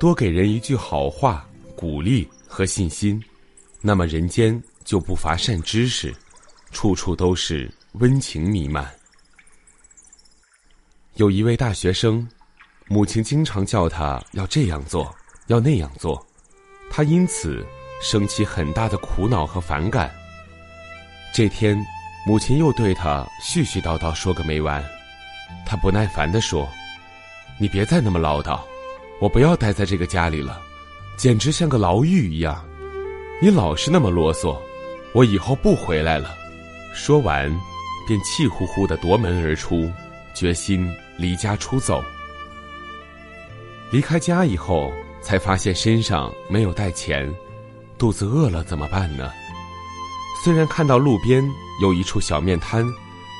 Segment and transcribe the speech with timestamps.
[0.00, 1.46] 多给人一句好话、
[1.76, 3.22] 鼓励和信心，
[3.82, 6.10] 那么人间就不乏善知识，
[6.72, 8.90] 处处都是温情弥漫。
[11.16, 12.26] 有一位大学生，
[12.88, 15.14] 母亲经常叫他要这样做，
[15.48, 16.26] 要那样做，
[16.90, 17.62] 他因此。
[18.02, 20.10] 生起很大的苦恼和反感。
[21.34, 21.78] 这天，
[22.26, 24.82] 母亲又对他絮絮叨叨说个没完。
[25.66, 26.66] 他不耐烦地说
[27.60, 28.58] ：“你别再那么唠叨，
[29.20, 30.60] 我不要待在这个家里了，
[31.16, 32.64] 简直像个牢狱一样。
[33.40, 34.58] 你老是那么啰嗦，
[35.12, 36.34] 我以后不回来了。”
[36.92, 37.48] 说完，
[38.08, 39.90] 便气呼呼地夺门而出，
[40.34, 42.02] 决心离家出走。
[43.92, 47.32] 离开家以后，才发现身上没有带钱。
[47.98, 49.30] 肚子饿了怎么办呢？
[50.42, 51.46] 虽然看到路边
[51.82, 52.86] 有一处小面摊，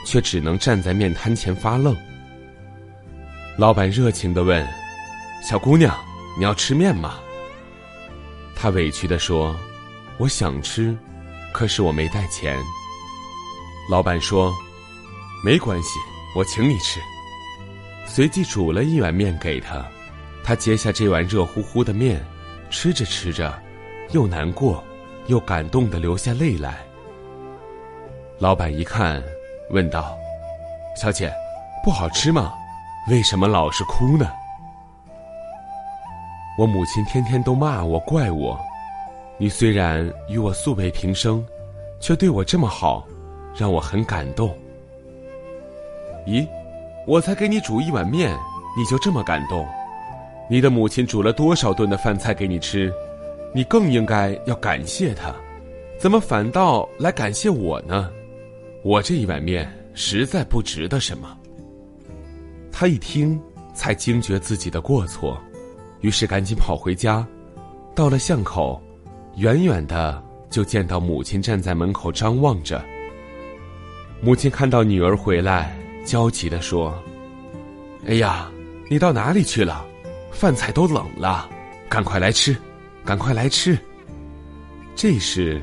[0.04, 1.96] 却只能站在面摊前发愣。
[3.56, 4.66] 老板热情的问
[5.42, 5.94] ：“小姑娘，
[6.36, 7.18] 你要吃面吗？”
[8.54, 9.56] 她委屈的说
[10.18, 10.96] ：“我想吃，
[11.52, 12.58] 可是我没带钱。”
[13.90, 14.54] 老板说
[15.44, 15.98] ：“没关系，
[16.36, 17.00] 我请你吃。”
[18.06, 19.84] 随即煮了一碗面给她，
[20.44, 22.24] 她接下这碗热乎乎的面，
[22.70, 23.56] 吃着吃着。
[24.12, 24.82] 又难过，
[25.28, 26.78] 又感动的流下泪来。
[28.40, 29.22] 老板一看，
[29.70, 30.18] 问道
[31.00, 31.32] ：“小姐，
[31.84, 32.52] 不好吃吗？
[33.08, 34.28] 为什么老是哭呢？”
[36.60, 38.60] 我母亲天天都骂我、怪我。
[39.38, 41.42] 你虽然与我素未平生，
[42.00, 43.08] 却对我这么好，
[43.56, 44.54] 让我很感动。
[46.26, 46.46] 咦，
[47.06, 48.36] 我才给你煮一碗面，
[48.76, 49.66] 你就这么感动？
[50.50, 52.92] 你的母亲煮了多少顿的饭菜给你吃？
[53.54, 55.34] 你更应该要感谢他，
[55.98, 58.10] 怎么反倒来感谢我呢？
[58.82, 61.34] 我这一碗面实在不值得什么。
[62.70, 63.40] 他一听，
[63.72, 65.40] 才惊觉自己的过错，
[66.00, 67.26] 于是赶紧跑回家。
[67.94, 68.80] 到了巷口，
[69.36, 72.84] 远远的就见到母亲站在门口张望着。
[74.20, 76.94] 母亲看到女儿回来，焦急的说
[78.06, 78.50] ：“哎呀，
[78.88, 79.84] 你到哪里去了？
[80.30, 81.48] 饭菜都冷了，
[81.88, 82.56] 赶快来吃。”
[83.02, 83.76] 赶快来吃。
[84.94, 85.58] 这时，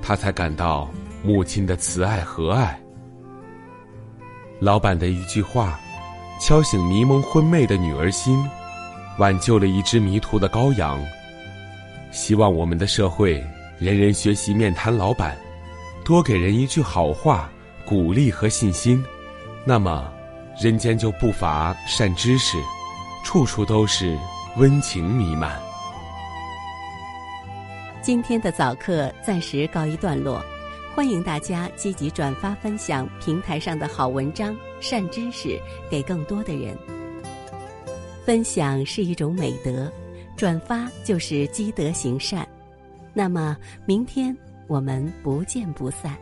[0.00, 0.88] 他才感到
[1.22, 2.80] 母亲的慈爱和爱。
[4.60, 5.78] 老板的一句话，
[6.40, 8.42] 敲醒迷蒙昏昧的女儿心，
[9.18, 10.98] 挽救了一只迷途的羔羊。
[12.10, 13.44] 希望我们的社会
[13.78, 15.36] 人人学习面瘫老板，
[16.04, 17.50] 多给人一句好话、
[17.84, 19.04] 鼓励和信心，
[19.64, 20.12] 那么
[20.60, 22.56] 人间就不乏善知识，
[23.24, 24.16] 处处都是
[24.56, 25.60] 温情弥漫。
[28.00, 30.42] 今天的早课暂时告一段落，
[30.94, 35.60] 欢迎大家积极转发分享平台上的好文章、善知识
[35.90, 36.78] 给更多的人。
[38.26, 39.88] 分享是一种美德，
[40.36, 42.44] 转发就是积德行善。
[43.14, 43.56] 那么，
[43.86, 46.18] 明天我们不见不散。